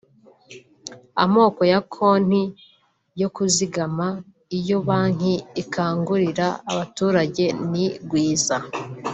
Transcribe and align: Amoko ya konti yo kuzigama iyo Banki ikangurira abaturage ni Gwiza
Amoko 1.23 1.61
ya 1.71 1.79
konti 1.93 2.43
yo 3.21 3.27
kuzigama 3.35 4.07
iyo 4.57 4.77
Banki 4.87 5.33
ikangurira 5.61 6.47
abaturage 6.71 7.45
ni 7.71 7.85
Gwiza 8.09 8.57